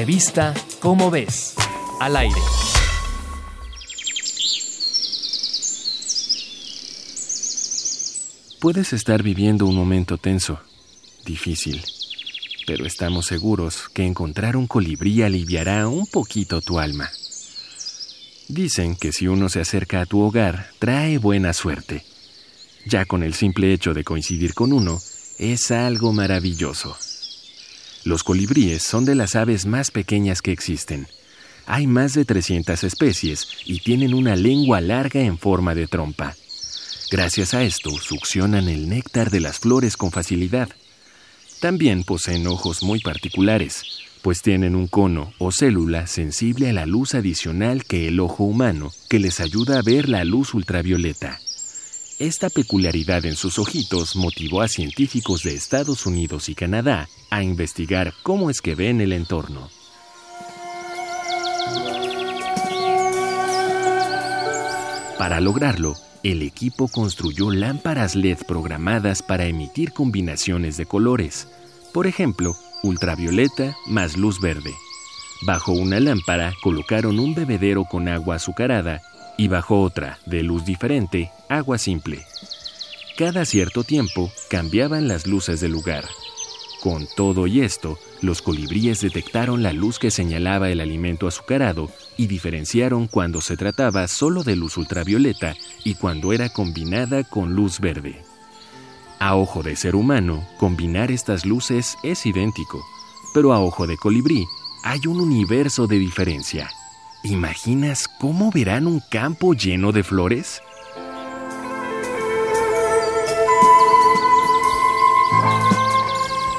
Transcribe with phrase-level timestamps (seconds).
[0.00, 1.54] Revista Cómo ves,
[2.00, 2.40] al aire.
[8.60, 10.58] Puedes estar viviendo un momento tenso,
[11.26, 11.84] difícil,
[12.66, 17.10] pero estamos seguros que encontrar un colibrí aliviará un poquito tu alma.
[18.48, 22.06] Dicen que si uno se acerca a tu hogar, trae buena suerte.
[22.86, 24.98] Ya con el simple hecho de coincidir con uno,
[25.38, 26.96] es algo maravilloso.
[28.04, 31.06] Los colibríes son de las aves más pequeñas que existen.
[31.66, 36.34] Hay más de 300 especies y tienen una lengua larga en forma de trompa.
[37.10, 40.70] Gracias a esto, succionan el néctar de las flores con facilidad.
[41.60, 43.84] También poseen ojos muy particulares,
[44.22, 48.92] pues tienen un cono o célula sensible a la luz adicional que el ojo humano,
[49.08, 51.38] que les ayuda a ver la luz ultravioleta.
[52.20, 58.12] Esta peculiaridad en sus ojitos motivó a científicos de Estados Unidos y Canadá a investigar
[58.22, 59.70] cómo es que ven el entorno.
[65.16, 71.48] Para lograrlo, el equipo construyó lámparas LED programadas para emitir combinaciones de colores,
[71.94, 74.74] por ejemplo, ultravioleta más luz verde.
[75.46, 79.00] Bajo una lámpara colocaron un bebedero con agua azucarada
[79.36, 82.24] y bajo otra, de luz diferente, agua simple.
[83.16, 86.04] Cada cierto tiempo cambiaban las luces del lugar.
[86.82, 92.26] Con todo y esto, los colibríes detectaron la luz que señalaba el alimento azucarado y
[92.26, 98.22] diferenciaron cuando se trataba solo de luz ultravioleta y cuando era combinada con luz verde.
[99.18, 102.82] A ojo de ser humano, combinar estas luces es idéntico,
[103.34, 104.46] pero a ojo de colibrí
[104.82, 106.70] hay un universo de diferencia.
[107.22, 110.62] ¿Imaginas cómo verán un campo lleno de flores?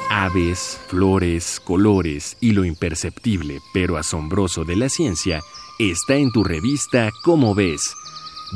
[0.08, 5.40] Aves, flores, colores y lo imperceptible pero asombroso de la ciencia
[5.80, 7.82] está en tu revista Cómo ves.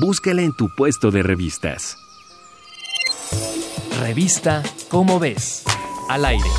[0.00, 1.96] Búscala en tu puesto de revistas.
[3.98, 5.64] Revista Cómo ves,
[6.08, 6.50] al aire.